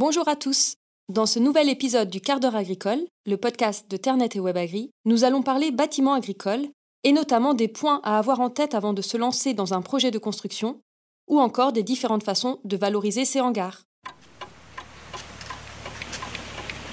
Bonjour 0.00 0.28
à 0.28 0.34
tous. 0.34 0.76
Dans 1.10 1.26
ce 1.26 1.38
nouvel 1.38 1.68
épisode 1.68 2.08
du 2.08 2.22
quart 2.22 2.40
d'heure 2.40 2.56
agricole, 2.56 3.00
le 3.26 3.36
podcast 3.36 3.84
de 3.90 3.98
Ternet 3.98 4.30
et 4.34 4.40
WebAgri, 4.40 4.92
nous 5.04 5.24
allons 5.24 5.42
parler 5.42 5.72
bâtiments 5.72 6.14
agricoles 6.14 6.68
et 7.04 7.12
notamment 7.12 7.52
des 7.52 7.68
points 7.68 8.00
à 8.02 8.16
avoir 8.16 8.40
en 8.40 8.48
tête 8.48 8.74
avant 8.74 8.94
de 8.94 9.02
se 9.02 9.18
lancer 9.18 9.52
dans 9.52 9.74
un 9.74 9.82
projet 9.82 10.10
de 10.10 10.16
construction 10.16 10.80
ou 11.28 11.38
encore 11.38 11.74
des 11.74 11.82
différentes 11.82 12.22
façons 12.22 12.60
de 12.64 12.78
valoriser 12.78 13.26
ces 13.26 13.42
hangars. 13.42 13.82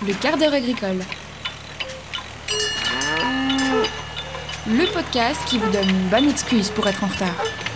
Le 0.05 0.14
quart 0.21 0.38
d'heure 0.38 0.54
agricole. 0.54 1.00
Le 4.68 4.94
podcast 4.94 5.39
qui 5.48 5.60
vous 5.60 5.71
donne 5.71 5.89
une 5.89 6.10
bonne 6.10 6.30
excuse 6.30 6.71
pour 6.71 6.86
être 6.86 7.05
en 7.05 7.08
retard. 7.08 7.66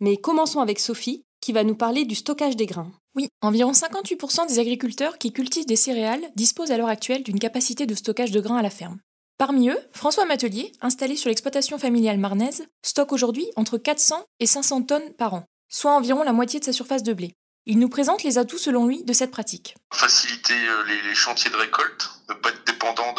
Mais 0.00 0.16
commençons 0.16 0.60
avec 0.60 0.78
Sophie, 0.78 1.22
qui 1.40 1.52
va 1.52 1.64
nous 1.64 1.76
parler 1.76 2.04
du 2.04 2.14
stockage 2.14 2.56
des 2.56 2.66
grains. 2.66 2.92
Oui, 3.14 3.28
environ 3.40 3.72
58% 3.72 4.48
des 4.48 4.58
agriculteurs 4.58 5.16
qui 5.16 5.32
cultivent 5.32 5.66
des 5.66 5.76
céréales 5.76 6.30
disposent 6.34 6.70
à 6.70 6.76
l'heure 6.76 6.88
actuelle 6.88 7.22
d'une 7.22 7.38
capacité 7.38 7.86
de 7.86 7.94
stockage 7.94 8.30
de 8.30 8.40
grains 8.40 8.58
à 8.58 8.62
la 8.62 8.70
ferme. 8.70 8.98
Parmi 9.38 9.68
eux, 9.68 9.78
François 9.92 10.24
Matelier, 10.24 10.72
installé 10.80 11.16
sur 11.16 11.28
l'exploitation 11.28 11.78
familiale 11.78 12.18
marnaise, 12.18 12.66
stocke 12.82 13.12
aujourd'hui 13.12 13.46
entre 13.56 13.78
400 13.78 14.24
et 14.40 14.46
500 14.46 14.82
tonnes 14.82 15.12
par 15.14 15.34
an, 15.34 15.44
soit 15.68 15.92
environ 15.92 16.22
la 16.22 16.32
moitié 16.32 16.58
de 16.58 16.64
sa 16.64 16.72
surface 16.72 17.02
de 17.02 17.12
blé. 17.12 17.34
Il 17.66 17.78
nous 17.78 17.88
présente 17.88 18.22
les 18.22 18.38
atouts 18.38 18.58
selon 18.58 18.86
lui 18.86 19.02
de 19.02 19.12
cette 19.12 19.32
pratique. 19.32 19.74
Faciliter 19.92 20.54
euh, 20.54 20.84
les, 20.84 21.14
chantiers 21.14 21.50
de 21.50 21.56
récolte, 21.56 22.10
ne 22.28 22.34
pas 22.34 22.50
être 22.50 22.64
dépendant 22.64 23.14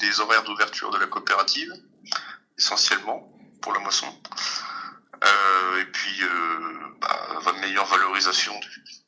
des, 0.00 0.20
horaires 0.20 0.42
d'ouverture 0.44 0.90
de 0.90 0.98
la 0.98 1.06
coopérative, 1.06 1.72
essentiellement 2.58 3.32
pour 3.62 3.72
la 3.72 3.78
moisson. 3.78 4.06
Euh, 5.26 5.82
et 5.82 5.84
puis, 5.92 6.22
euh, 6.22 6.28
bah, 7.00 7.52
meilleure 7.60 7.86
valorisation 7.86 8.52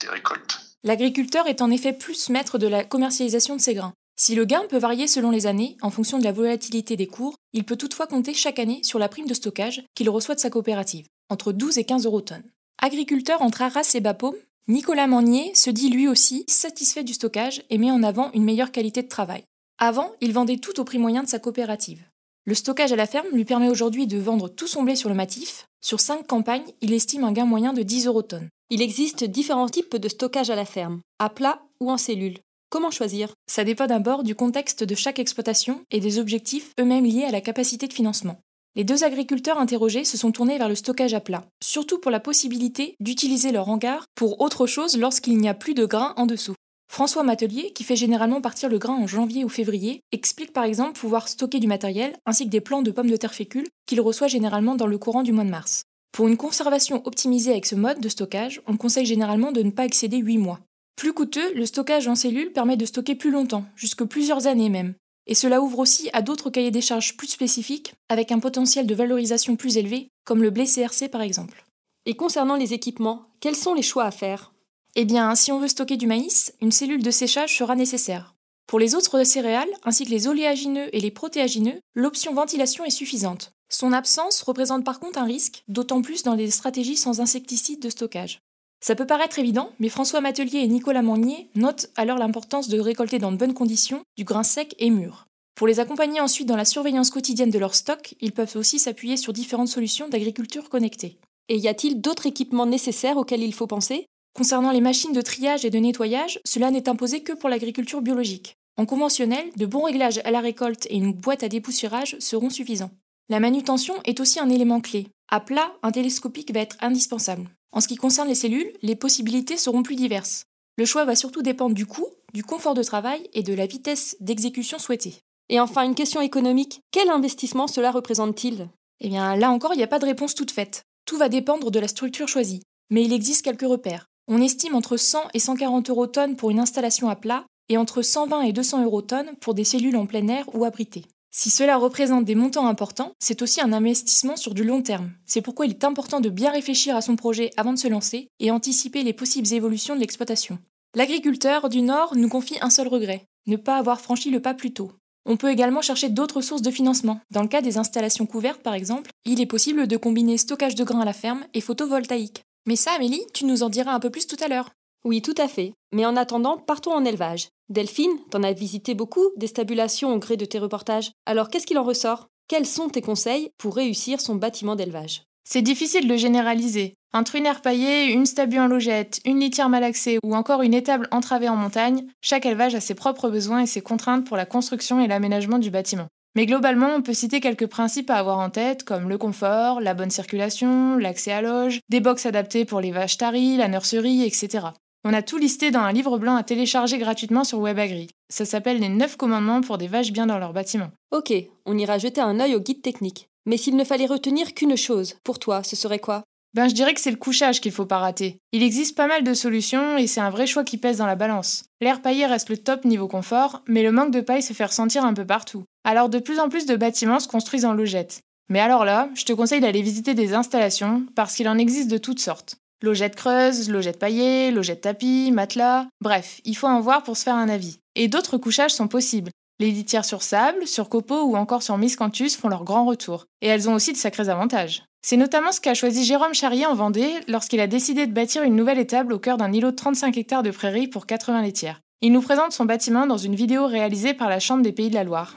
des 0.00 0.08
récoltes. 0.08 0.60
L'agriculteur 0.84 1.46
est 1.46 1.62
en 1.62 1.70
effet 1.70 1.92
plus 1.92 2.28
maître 2.28 2.58
de 2.58 2.66
la 2.66 2.84
commercialisation 2.84 3.56
de 3.56 3.60
ses 3.60 3.74
grains. 3.74 3.92
Si 4.16 4.34
le 4.34 4.44
gain 4.44 4.62
peut 4.68 4.78
varier 4.78 5.06
selon 5.06 5.30
les 5.30 5.46
années, 5.46 5.76
en 5.80 5.90
fonction 5.90 6.18
de 6.18 6.24
la 6.24 6.32
volatilité 6.32 6.96
des 6.96 7.06
cours, 7.06 7.36
il 7.52 7.64
peut 7.64 7.76
toutefois 7.76 8.06
compter 8.06 8.34
chaque 8.34 8.58
année 8.58 8.80
sur 8.82 8.98
la 8.98 9.08
prime 9.08 9.26
de 9.26 9.34
stockage 9.34 9.84
qu'il 9.94 10.10
reçoit 10.10 10.34
de 10.34 10.40
sa 10.40 10.50
coopérative, 10.50 11.06
entre 11.30 11.52
12 11.52 11.78
et 11.78 11.84
15 11.84 12.06
euros 12.06 12.20
tonnes. 12.20 12.50
Agriculteur 12.82 13.42
entre 13.42 13.62
Arras 13.62 13.92
et 13.94 14.00
Bapaume, 14.00 14.36
Nicolas 14.66 15.06
Magnier 15.06 15.54
se 15.54 15.70
dit 15.70 15.88
lui 15.88 16.08
aussi 16.08 16.44
satisfait 16.48 17.04
du 17.04 17.14
stockage 17.14 17.62
et 17.70 17.78
met 17.78 17.90
en 17.90 18.02
avant 18.02 18.30
une 18.34 18.44
meilleure 18.44 18.72
qualité 18.72 19.02
de 19.02 19.08
travail. 19.08 19.44
Avant, 19.78 20.12
il 20.20 20.32
vendait 20.32 20.58
tout 20.58 20.80
au 20.80 20.84
prix 20.84 20.98
moyen 20.98 21.22
de 21.22 21.28
sa 21.28 21.38
coopérative. 21.38 22.02
Le 22.48 22.54
stockage 22.54 22.92
à 22.92 22.96
la 22.96 23.06
ferme 23.06 23.28
lui 23.34 23.44
permet 23.44 23.68
aujourd'hui 23.68 24.06
de 24.06 24.16
vendre 24.16 24.48
tout 24.48 24.66
son 24.66 24.82
blé 24.82 24.96
sur 24.96 25.10
le 25.10 25.14
matif. 25.14 25.66
Sur 25.82 26.00
5 26.00 26.26
campagnes, 26.26 26.64
il 26.80 26.94
estime 26.94 27.24
un 27.24 27.32
gain 27.32 27.44
moyen 27.44 27.74
de 27.74 27.82
10 27.82 28.06
euros 28.06 28.22
tonnes. 28.22 28.48
Il 28.70 28.80
existe 28.80 29.22
différents 29.22 29.68
types 29.68 29.96
de 29.96 30.08
stockage 30.08 30.48
à 30.48 30.56
la 30.56 30.64
ferme, 30.64 31.02
à 31.18 31.28
plat 31.28 31.60
ou 31.78 31.90
en 31.90 31.98
cellule. 31.98 32.38
Comment 32.70 32.90
choisir? 32.90 33.34
Ça 33.46 33.64
dépend 33.64 33.86
d'abord 33.86 34.22
du 34.22 34.34
contexte 34.34 34.82
de 34.82 34.94
chaque 34.94 35.18
exploitation 35.18 35.82
et 35.90 36.00
des 36.00 36.18
objectifs 36.18 36.72
eux-mêmes 36.80 37.04
liés 37.04 37.24
à 37.24 37.32
la 37.32 37.42
capacité 37.42 37.86
de 37.86 37.92
financement. 37.92 38.40
Les 38.76 38.84
deux 38.84 39.04
agriculteurs 39.04 39.58
interrogés 39.58 40.06
se 40.06 40.16
sont 40.16 40.32
tournés 40.32 40.56
vers 40.56 40.70
le 40.70 40.74
stockage 40.74 41.12
à 41.12 41.20
plat, 41.20 41.44
surtout 41.62 41.98
pour 41.98 42.10
la 42.10 42.18
possibilité 42.18 42.94
d'utiliser 42.98 43.52
leur 43.52 43.68
hangar 43.68 44.06
pour 44.14 44.40
autre 44.40 44.66
chose 44.66 44.96
lorsqu'il 44.96 45.36
n'y 45.36 45.50
a 45.50 45.54
plus 45.54 45.74
de 45.74 45.84
grains 45.84 46.14
en 46.16 46.24
dessous. 46.24 46.54
François 46.88 47.22
Matelier, 47.22 47.72
qui 47.72 47.84
fait 47.84 47.96
généralement 47.96 48.40
partir 48.40 48.68
le 48.68 48.78
grain 48.78 48.94
en 48.94 49.06
janvier 49.06 49.44
ou 49.44 49.48
février, 49.48 50.00
explique 50.10 50.52
par 50.52 50.64
exemple 50.64 50.98
pouvoir 50.98 51.28
stocker 51.28 51.60
du 51.60 51.68
matériel 51.68 52.16
ainsi 52.26 52.44
que 52.44 52.50
des 52.50 52.60
plants 52.60 52.82
de 52.82 52.90
pommes 52.90 53.10
de 53.10 53.16
terre 53.16 53.34
fécules 53.34 53.68
qu'il 53.86 54.00
reçoit 54.00 54.26
généralement 54.26 54.74
dans 54.74 54.86
le 54.86 54.98
courant 54.98 55.22
du 55.22 55.32
mois 55.32 55.44
de 55.44 55.50
mars. 55.50 55.82
Pour 56.12 56.26
une 56.26 56.36
conservation 56.36 57.02
optimisée 57.06 57.52
avec 57.52 57.66
ce 57.66 57.74
mode 57.74 58.00
de 58.00 58.08
stockage, 58.08 58.62
on 58.66 58.76
conseille 58.76 59.06
généralement 59.06 59.52
de 59.52 59.62
ne 59.62 59.70
pas 59.70 59.84
excéder 59.84 60.16
8 60.16 60.38
mois. 60.38 60.60
Plus 60.96 61.12
coûteux, 61.12 61.54
le 61.54 61.66
stockage 61.66 62.08
en 62.08 62.16
cellule 62.16 62.52
permet 62.52 62.76
de 62.76 62.86
stocker 62.86 63.14
plus 63.14 63.30
longtemps, 63.30 63.66
jusque 63.76 64.04
plusieurs 64.04 64.48
années 64.48 64.70
même. 64.70 64.94
Et 65.28 65.34
cela 65.34 65.60
ouvre 65.60 65.78
aussi 65.78 66.08
à 66.14 66.22
d'autres 66.22 66.50
cahiers 66.50 66.72
des 66.72 66.80
charges 66.80 67.16
plus 67.16 67.28
spécifiques, 67.28 67.94
avec 68.08 68.32
un 68.32 68.40
potentiel 68.40 68.86
de 68.86 68.94
valorisation 68.94 69.54
plus 69.54 69.76
élevé, 69.76 70.08
comme 70.24 70.42
le 70.42 70.50
blé 70.50 70.64
CRC 70.64 71.08
par 71.08 71.20
exemple. 71.20 71.64
Et 72.06 72.14
concernant 72.14 72.56
les 72.56 72.72
équipements, 72.72 73.26
quels 73.38 73.54
sont 73.54 73.74
les 73.74 73.82
choix 73.82 74.04
à 74.04 74.10
faire? 74.10 74.52
Eh 74.94 75.04
bien, 75.04 75.34
si 75.34 75.52
on 75.52 75.58
veut 75.58 75.68
stocker 75.68 75.96
du 75.96 76.06
maïs, 76.06 76.52
une 76.60 76.72
cellule 76.72 77.02
de 77.02 77.10
séchage 77.10 77.56
sera 77.56 77.76
nécessaire. 77.76 78.34
Pour 78.66 78.78
les 78.78 78.94
autres 78.94 79.24
céréales, 79.24 79.68
ainsi 79.84 80.04
que 80.04 80.10
les 80.10 80.28
oléagineux 80.28 80.94
et 80.94 81.00
les 81.00 81.10
protéagineux, 81.10 81.80
l'option 81.94 82.34
ventilation 82.34 82.84
est 82.84 82.90
suffisante. 82.90 83.52
Son 83.70 83.92
absence 83.92 84.42
représente 84.42 84.84
par 84.84 85.00
contre 85.00 85.18
un 85.18 85.24
risque, 85.24 85.62
d'autant 85.68 86.02
plus 86.02 86.22
dans 86.22 86.34
les 86.34 86.50
stratégies 86.50 86.96
sans 86.96 87.20
insecticides 87.20 87.82
de 87.82 87.90
stockage. 87.90 88.40
Ça 88.80 88.94
peut 88.94 89.06
paraître 89.06 89.38
évident, 89.38 89.70
mais 89.78 89.88
François 89.88 90.20
Matelier 90.20 90.58
et 90.58 90.68
Nicolas 90.68 91.02
Magnier 91.02 91.50
notent 91.54 91.88
alors 91.96 92.18
l'importance 92.18 92.68
de 92.68 92.78
récolter 92.78 93.18
dans 93.18 93.32
de 93.32 93.36
bonnes 93.36 93.54
conditions 93.54 94.02
du 94.16 94.24
grain 94.24 94.42
sec 94.42 94.74
et 94.78 94.90
mûr. 94.90 95.26
Pour 95.54 95.66
les 95.66 95.80
accompagner 95.80 96.20
ensuite 96.20 96.46
dans 96.46 96.56
la 96.56 96.64
surveillance 96.64 97.10
quotidienne 97.10 97.50
de 97.50 97.58
leur 97.58 97.74
stock, 97.74 98.14
ils 98.20 98.32
peuvent 98.32 98.56
aussi 98.56 98.78
s'appuyer 98.78 99.16
sur 99.16 99.32
différentes 99.32 99.68
solutions 99.68 100.08
d'agriculture 100.08 100.68
connectée. 100.68 101.18
Et 101.48 101.56
y 101.56 101.66
a-t-il 101.66 102.00
d'autres 102.00 102.26
équipements 102.26 102.66
nécessaires 102.66 103.16
auxquels 103.16 103.42
il 103.42 103.54
faut 103.54 103.66
penser? 103.66 104.06
Concernant 104.34 104.70
les 104.70 104.80
machines 104.80 105.12
de 105.12 105.20
triage 105.20 105.64
et 105.64 105.70
de 105.70 105.78
nettoyage, 105.78 106.40
cela 106.44 106.70
n'est 106.70 106.88
imposé 106.88 107.22
que 107.22 107.32
pour 107.32 107.48
l'agriculture 107.48 108.02
biologique. 108.02 108.56
En 108.76 108.86
conventionnel, 108.86 109.50
de 109.56 109.66
bons 109.66 109.82
réglages 109.82 110.20
à 110.24 110.30
la 110.30 110.40
récolte 110.40 110.86
et 110.86 110.96
une 110.96 111.12
boîte 111.12 111.42
à 111.42 111.48
dépoussiérage 111.48 112.16
seront 112.20 112.50
suffisants. 112.50 112.92
La 113.28 113.40
manutention 113.40 113.94
est 114.04 114.20
aussi 114.20 114.38
un 114.38 114.48
élément 114.48 114.80
clé. 114.80 115.08
À 115.28 115.40
plat, 115.40 115.72
un 115.82 115.90
télescopique 115.90 116.52
va 116.54 116.60
être 116.60 116.76
indispensable. 116.80 117.50
En 117.72 117.80
ce 117.80 117.88
qui 117.88 117.96
concerne 117.96 118.28
les 118.28 118.34
cellules, 118.34 118.72
les 118.82 118.96
possibilités 118.96 119.56
seront 119.56 119.82
plus 119.82 119.96
diverses. 119.96 120.44
Le 120.76 120.84
choix 120.84 121.04
va 121.04 121.16
surtout 121.16 121.42
dépendre 121.42 121.74
du 121.74 121.86
coût, 121.86 122.06
du 122.32 122.44
confort 122.44 122.74
de 122.74 122.82
travail 122.82 123.28
et 123.34 123.42
de 123.42 123.52
la 123.52 123.66
vitesse 123.66 124.16
d'exécution 124.20 124.78
souhaitée. 124.78 125.16
Et 125.48 125.60
enfin, 125.60 125.82
une 125.82 125.94
question 125.94 126.20
économique. 126.20 126.80
Quel 126.92 127.10
investissement 127.10 127.66
cela 127.66 127.90
représente-t-il? 127.90 128.68
Eh 129.00 129.08
bien, 129.08 129.36
là 129.36 129.50
encore, 129.50 129.74
il 129.74 129.78
n'y 129.78 129.82
a 129.82 129.88
pas 129.88 129.98
de 129.98 130.06
réponse 130.06 130.34
toute 130.34 130.50
faite. 130.50 130.84
Tout 131.04 131.16
va 131.16 131.28
dépendre 131.28 131.70
de 131.70 131.80
la 131.80 131.88
structure 131.88 132.28
choisie. 132.28 132.62
Mais 132.90 133.02
il 133.04 133.12
existe 133.12 133.44
quelques 133.44 133.62
repères. 133.62 134.07
On 134.30 134.42
estime 134.42 134.74
entre 134.74 134.98
100 134.98 135.20
et 135.32 135.38
140 135.38 135.88
euros 135.88 136.06
tonnes 136.06 136.36
pour 136.36 136.50
une 136.50 136.60
installation 136.60 137.08
à 137.08 137.16
plat 137.16 137.46
et 137.70 137.78
entre 137.78 138.02
120 138.02 138.42
et 138.42 138.52
200 138.52 138.84
euros 138.84 139.00
tonnes 139.00 139.34
pour 139.40 139.54
des 139.54 139.64
cellules 139.64 139.96
en 139.96 140.04
plein 140.04 140.28
air 140.28 140.44
ou 140.54 140.66
abritées. 140.66 141.06
Si 141.30 141.48
cela 141.48 141.78
représente 141.78 142.26
des 142.26 142.34
montants 142.34 142.66
importants, 142.66 143.12
c'est 143.20 143.40
aussi 143.40 143.62
un 143.62 143.72
investissement 143.72 144.36
sur 144.36 144.52
du 144.52 144.64
long 144.64 144.82
terme. 144.82 145.12
C'est 145.24 145.40
pourquoi 145.40 145.64
il 145.64 145.70
est 145.70 145.84
important 145.84 146.20
de 146.20 146.28
bien 146.28 146.50
réfléchir 146.50 146.94
à 146.94 147.00
son 147.00 147.16
projet 147.16 147.52
avant 147.56 147.72
de 147.72 147.78
se 147.78 147.88
lancer 147.88 148.28
et 148.38 148.50
anticiper 148.50 149.02
les 149.02 149.14
possibles 149.14 149.50
évolutions 149.54 149.94
de 149.94 150.00
l'exploitation. 150.00 150.58
L'agriculteur 150.94 151.70
du 151.70 151.80
Nord 151.80 152.14
nous 152.14 152.28
confie 152.28 152.58
un 152.60 152.70
seul 152.70 152.88
regret, 152.88 153.24
ne 153.46 153.56
pas 153.56 153.78
avoir 153.78 154.00
franchi 154.00 154.30
le 154.30 154.40
pas 154.40 154.52
plus 154.52 154.72
tôt. 154.72 154.92
On 155.24 155.36
peut 155.36 155.50
également 155.50 155.82
chercher 155.82 156.08
d'autres 156.10 156.40
sources 156.42 156.62
de 156.62 156.70
financement. 156.70 157.20
Dans 157.30 157.42
le 157.42 157.48
cas 157.48 157.62
des 157.62 157.78
installations 157.78 158.26
couvertes, 158.26 158.62
par 158.62 158.74
exemple, 158.74 159.10
il 159.24 159.40
est 159.40 159.46
possible 159.46 159.86
de 159.86 159.96
combiner 159.96 160.38
stockage 160.38 160.74
de 160.74 160.84
grains 160.84 161.00
à 161.00 161.04
la 161.04 161.12
ferme 161.12 161.44
et 161.54 161.60
photovoltaïque. 161.60 162.42
Mais 162.66 162.76
ça, 162.76 162.92
Amélie, 162.92 163.24
tu 163.32 163.44
nous 163.44 163.62
en 163.62 163.68
diras 163.68 163.92
un 163.92 164.00
peu 164.00 164.10
plus 164.10 164.26
tout 164.26 164.36
à 164.42 164.48
l'heure. 164.48 164.70
Oui, 165.04 165.22
tout 165.22 165.34
à 165.38 165.48
fait. 165.48 165.72
Mais 165.92 166.04
en 166.04 166.16
attendant, 166.16 166.58
partons 166.58 166.92
en 166.92 167.04
élevage. 167.04 167.48
Delphine, 167.68 168.18
t'en 168.30 168.42
as 168.42 168.52
visité 168.52 168.94
beaucoup 168.94 169.30
des 169.36 169.46
stabulations 169.46 170.12
au 170.12 170.18
gré 170.18 170.36
de 170.36 170.44
tes 170.44 170.58
reportages. 170.58 171.12
Alors 171.26 171.48
qu'est-ce 171.48 171.66
qu'il 171.66 171.78
en 171.78 171.84
ressort? 171.84 172.26
Quels 172.48 172.66
sont 172.66 172.88
tes 172.88 173.02
conseils 173.02 173.50
pour 173.58 173.76
réussir 173.76 174.20
son 174.20 174.34
bâtiment 174.34 174.76
d'élevage? 174.76 175.22
C'est 175.44 175.62
difficile 175.62 176.08
de 176.08 176.16
généraliser. 176.16 176.94
Un 177.14 177.22
truinaire 177.22 177.62
paillé, 177.62 178.12
une 178.12 178.26
stabule 178.26 178.60
en 178.60 178.66
logette, 178.66 179.20
une 179.24 179.40
litière 179.40 179.70
malaxée 179.70 180.18
ou 180.22 180.34
encore 180.34 180.60
une 180.60 180.74
étable 180.74 181.08
entravée 181.10 181.48
en 181.48 181.56
montagne, 181.56 182.06
chaque 182.20 182.44
élevage 182.44 182.74
a 182.74 182.80
ses 182.80 182.94
propres 182.94 183.30
besoins 183.30 183.60
et 183.60 183.66
ses 183.66 183.80
contraintes 183.80 184.26
pour 184.26 184.36
la 184.36 184.44
construction 184.44 185.00
et 185.00 185.06
l'aménagement 185.06 185.58
du 185.58 185.70
bâtiment. 185.70 186.08
Mais 186.38 186.46
globalement, 186.46 186.94
on 186.94 187.02
peut 187.02 187.14
citer 187.14 187.40
quelques 187.40 187.66
principes 187.66 188.10
à 188.10 188.14
avoir 188.14 188.38
en 188.38 188.48
tête, 188.48 188.84
comme 188.84 189.08
le 189.08 189.18
confort, 189.18 189.80
la 189.80 189.92
bonne 189.92 190.12
circulation, 190.12 190.96
l'accès 190.96 191.32
à 191.32 191.42
loge, 191.42 191.80
des 191.88 191.98
box 191.98 192.26
adaptés 192.26 192.64
pour 192.64 192.80
les 192.80 192.92
vaches 192.92 193.16
taries, 193.16 193.56
la 193.56 193.66
nurserie, 193.66 194.22
etc. 194.22 194.66
On 195.04 195.12
a 195.12 195.22
tout 195.22 195.36
listé 195.36 195.72
dans 195.72 195.80
un 195.80 195.90
livre 195.90 196.16
blanc 196.16 196.36
à 196.36 196.44
télécharger 196.44 196.98
gratuitement 196.98 197.42
sur 197.42 197.58
WebAgri. 197.58 198.06
Ça 198.28 198.44
s'appelle 198.44 198.78
les 198.78 198.88
9 198.88 199.16
commandements 199.16 199.62
pour 199.62 199.78
des 199.78 199.88
vaches 199.88 200.12
bien 200.12 200.26
dans 200.26 200.38
leur 200.38 200.52
bâtiment. 200.52 200.92
Ok, 201.10 201.32
on 201.66 201.76
ira 201.76 201.98
jeter 201.98 202.20
un 202.20 202.38
œil 202.38 202.54
au 202.54 202.60
guide 202.60 202.82
technique. 202.82 203.26
Mais 203.44 203.56
s'il 203.56 203.74
ne 203.74 203.82
fallait 203.82 204.06
retenir 204.06 204.54
qu'une 204.54 204.76
chose, 204.76 205.16
pour 205.24 205.40
toi, 205.40 205.64
ce 205.64 205.74
serait 205.74 205.98
quoi? 205.98 206.22
Ben, 206.54 206.68
je 206.68 206.74
dirais 206.74 206.94
que 206.94 207.00
c'est 207.00 207.10
le 207.10 207.16
couchage 207.16 207.60
qu'il 207.60 207.72
faut 207.72 207.84
pas 207.84 207.98
rater. 207.98 208.38
Il 208.52 208.62
existe 208.62 208.96
pas 208.96 209.06
mal 209.06 209.22
de 209.22 209.34
solutions 209.34 209.98
et 209.98 210.06
c'est 210.06 210.20
un 210.20 210.30
vrai 210.30 210.46
choix 210.46 210.64
qui 210.64 210.78
pèse 210.78 210.98
dans 210.98 211.06
la 211.06 211.14
balance. 211.14 211.64
L'air 211.80 212.00
paillé 212.00 212.26
reste 212.26 212.48
le 212.48 212.56
top 212.56 212.84
niveau 212.84 213.06
confort, 213.06 213.62
mais 213.66 213.82
le 213.82 213.92
manque 213.92 214.12
de 214.12 214.20
paille 214.20 214.42
se 214.42 214.52
fait 214.52 214.64
ressentir 214.64 215.04
un 215.04 215.14
peu 215.14 215.26
partout. 215.26 215.64
Alors 215.88 216.10
de 216.10 216.18
plus 216.18 216.38
en 216.38 216.50
plus 216.50 216.66
de 216.66 216.76
bâtiments 216.76 217.18
se 217.18 217.28
construisent 217.28 217.64
en 217.64 217.72
logettes. 217.72 218.20
Mais 218.50 218.60
alors 218.60 218.84
là, 218.84 219.08
je 219.14 219.24
te 219.24 219.32
conseille 219.32 219.62
d'aller 219.62 219.80
visiter 219.80 220.12
des 220.12 220.34
installations 220.34 221.06
parce 221.14 221.34
qu'il 221.34 221.48
en 221.48 221.56
existe 221.56 221.90
de 221.90 221.96
toutes 221.96 222.20
sortes. 222.20 222.56
Logettes 222.82 223.16
creuses, 223.16 223.70
logettes 223.70 223.98
paillées, 223.98 224.50
logettes 224.50 224.82
tapis, 224.82 225.30
matelas, 225.32 225.86
bref, 226.02 226.42
il 226.44 226.58
faut 226.58 226.66
en 226.66 226.80
voir 226.80 227.04
pour 227.04 227.16
se 227.16 227.22
faire 227.22 227.36
un 227.36 227.48
avis. 227.48 227.78
Et 227.94 228.08
d'autres 228.08 228.36
couchages 228.36 228.74
sont 228.74 228.86
possibles. 228.86 229.30
Les 229.60 229.70
litières 229.70 230.04
sur 230.04 230.22
sable, 230.22 230.66
sur 230.66 230.90
copeaux 230.90 231.22
ou 231.22 231.36
encore 231.36 231.62
sur 231.62 231.78
miscanthus 231.78 232.36
font 232.36 232.48
leur 232.48 232.64
grand 232.64 232.84
retour. 232.84 233.24
Et 233.40 233.46
elles 233.46 233.70
ont 233.70 233.74
aussi 233.74 233.94
de 233.94 233.96
sacrés 233.96 234.28
avantages. 234.28 234.84
C'est 235.00 235.16
notamment 235.16 235.52
ce 235.52 235.60
qu'a 235.62 235.72
choisi 235.72 236.04
Jérôme 236.04 236.34
Charrier 236.34 236.66
en 236.66 236.74
Vendée 236.74 237.14
lorsqu'il 237.28 237.60
a 237.60 237.66
décidé 237.66 238.06
de 238.06 238.12
bâtir 238.12 238.42
une 238.42 238.56
nouvelle 238.56 238.78
étable 238.78 239.14
au 239.14 239.18
cœur 239.18 239.38
d'un 239.38 239.54
îlot 239.54 239.70
de 239.70 239.76
35 239.76 240.18
hectares 240.18 240.42
de 240.42 240.50
prairies 240.50 240.88
pour 240.88 241.06
80 241.06 241.40
laitières. 241.40 241.80
Il 242.02 242.12
nous 242.12 242.20
présente 242.20 242.52
son 242.52 242.66
bâtiment 242.66 243.06
dans 243.06 243.16
une 243.16 243.34
vidéo 243.34 243.66
réalisée 243.66 244.12
par 244.12 244.28
la 244.28 244.38
Chambre 244.38 244.62
des 244.62 244.72
Pays 244.72 244.90
de 244.90 244.94
la 244.94 245.04
Loire. 245.04 245.34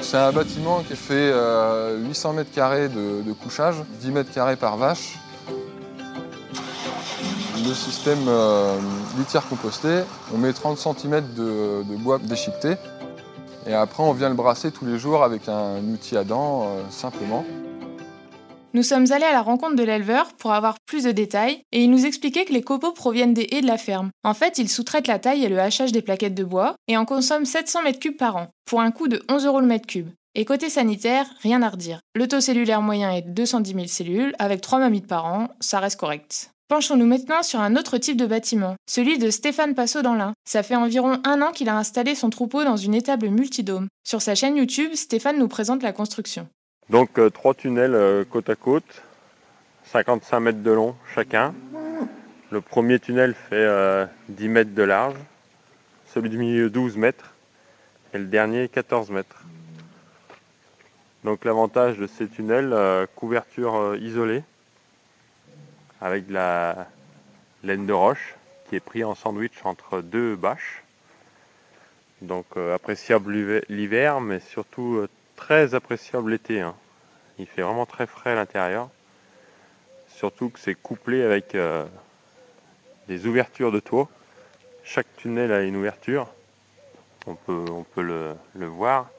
C'est 0.00 0.16
un 0.16 0.32
bâtiment 0.32 0.82
qui 0.86 0.94
fait 0.96 1.32
800 1.98 2.32
mètres 2.34 2.52
carrés 2.52 2.88
de, 2.88 3.32
couchage, 3.32 3.76
10 4.00 4.10
mètres 4.10 4.32
carrés 4.32 4.56
par 4.56 4.76
vache. 4.76 5.18
Le 7.66 7.74
système 7.74 8.28
euh, 8.28 8.78
litière 9.18 9.48
compostée, 9.48 10.02
on 10.32 10.38
met 10.38 10.52
30 10.52 10.78
cm 10.78 11.22
de, 11.34 11.82
bois 11.96 12.18
déchiqueté 12.22 12.74
et 13.66 13.74
après 13.74 14.04
on 14.04 14.12
vient 14.12 14.28
le 14.28 14.36
brasser 14.36 14.70
tous 14.70 14.84
les 14.84 14.98
jours 14.98 15.24
avec 15.24 15.48
un 15.48 15.78
outil 15.92 16.16
à 16.16 16.22
dents 16.22 16.62
euh, 16.62 16.82
simplement. 16.90 17.44
Nous 18.76 18.82
sommes 18.82 19.10
allés 19.10 19.24
à 19.24 19.32
la 19.32 19.40
rencontre 19.40 19.74
de 19.74 19.82
l'éleveur 19.82 20.34
pour 20.34 20.52
avoir 20.52 20.76
plus 20.84 21.04
de 21.04 21.10
détails 21.10 21.62
et 21.72 21.82
il 21.82 21.90
nous 21.90 22.04
expliquait 22.04 22.44
que 22.44 22.52
les 22.52 22.60
copeaux 22.60 22.92
proviennent 22.92 23.32
des 23.32 23.48
haies 23.50 23.62
de 23.62 23.66
la 23.66 23.78
ferme. 23.78 24.10
En 24.22 24.34
fait, 24.34 24.58
il 24.58 24.68
sous-traite 24.68 25.06
la 25.06 25.18
taille 25.18 25.46
et 25.46 25.48
le 25.48 25.58
hachage 25.58 25.92
des 25.92 26.02
plaquettes 26.02 26.34
de 26.34 26.44
bois 26.44 26.74
et 26.86 26.98
en 26.98 27.06
consomme 27.06 27.46
700 27.46 27.84
m3 27.84 28.16
par 28.16 28.36
an, 28.36 28.48
pour 28.66 28.82
un 28.82 28.90
coût 28.90 29.08
de 29.08 29.22
11 29.30 29.46
euros 29.46 29.60
le 29.60 29.66
mètre 29.66 29.86
cube. 29.86 30.10
Et 30.34 30.44
côté 30.44 30.68
sanitaire, 30.68 31.24
rien 31.40 31.62
à 31.62 31.70
redire. 31.70 32.00
Le 32.14 32.28
taux 32.28 32.42
cellulaire 32.42 32.82
moyen 32.82 33.10
est 33.12 33.22
de 33.22 33.30
210 33.30 33.72
000 33.72 33.86
cellules, 33.86 34.34
avec 34.38 34.60
3 34.60 34.80
mammites 34.80 35.06
par 35.06 35.24
an, 35.24 35.48
ça 35.58 35.80
reste 35.80 35.98
correct. 35.98 36.50
Penchons-nous 36.68 37.06
maintenant 37.06 37.42
sur 37.42 37.60
un 37.60 37.76
autre 37.76 37.96
type 37.96 38.18
de 38.18 38.26
bâtiment, 38.26 38.76
celui 38.86 39.16
de 39.16 39.30
Stéphane 39.30 39.74
Passot 39.74 40.02
dans 40.02 40.16
l'Ain. 40.16 40.34
Ça 40.46 40.62
fait 40.62 40.76
environ 40.76 41.18
un 41.24 41.40
an 41.40 41.52
qu'il 41.52 41.70
a 41.70 41.78
installé 41.78 42.14
son 42.14 42.28
troupeau 42.28 42.62
dans 42.62 42.76
une 42.76 42.94
étable 42.94 43.30
multidôme. 43.30 43.88
Sur 44.06 44.20
sa 44.20 44.34
chaîne 44.34 44.58
YouTube, 44.58 44.90
Stéphane 44.92 45.38
nous 45.38 45.48
présente 45.48 45.82
la 45.82 45.92
construction. 45.92 46.46
Donc 46.88 47.18
euh, 47.18 47.30
trois 47.30 47.52
tunnels 47.52 47.96
euh, 47.96 48.24
côte 48.24 48.48
à 48.48 48.54
côte, 48.54 49.02
55 49.86 50.38
mètres 50.38 50.62
de 50.62 50.70
long 50.70 50.94
chacun. 51.14 51.52
Le 52.52 52.60
premier 52.60 53.00
tunnel 53.00 53.34
fait 53.34 53.56
10 53.56 54.46
euh, 54.46 54.48
mètres 54.48 54.72
de 54.72 54.82
large, 54.84 55.16
celui 56.06 56.30
du 56.30 56.38
milieu 56.38 56.70
12 56.70 56.96
mètres 56.96 57.34
et 58.14 58.18
le 58.18 58.26
dernier 58.26 58.68
14 58.68 59.10
mètres. 59.10 59.42
Donc 61.24 61.44
l'avantage 61.44 61.98
de 61.98 62.06
ces 62.06 62.28
tunnels, 62.28 62.72
couverture 63.16 63.96
isolée 63.96 64.44
avec 66.00 66.28
de 66.28 66.34
la 66.34 66.86
laine 67.64 67.84
de 67.84 67.92
roche 67.92 68.36
qui 68.68 68.76
est 68.76 68.80
pris 68.80 69.02
en 69.02 69.16
sandwich 69.16 69.54
entre 69.64 70.02
deux 70.02 70.36
bâches. 70.36 70.84
Donc 72.22 72.46
appréciable 72.56 73.64
l'hiver 73.68 74.20
mais 74.20 74.38
surtout 74.38 75.08
très 75.36 75.74
appréciable 75.74 76.30
l'été. 76.30 76.60
Hein. 76.60 76.74
Il 77.38 77.46
fait 77.46 77.62
vraiment 77.62 77.86
très 77.86 78.06
frais 78.06 78.30
à 78.30 78.34
l'intérieur. 78.34 78.88
Surtout 80.08 80.48
que 80.48 80.58
c'est 80.58 80.74
couplé 80.74 81.22
avec 81.22 81.54
euh, 81.54 81.84
des 83.08 83.26
ouvertures 83.26 83.70
de 83.70 83.80
toit. 83.80 84.08
Chaque 84.82 85.06
tunnel 85.16 85.52
a 85.52 85.62
une 85.62 85.76
ouverture. 85.76 86.32
On 87.26 87.34
peut, 87.34 87.64
on 87.70 87.82
peut 87.82 88.02
le, 88.02 88.34
le 88.54 88.66
voir. 88.66 89.10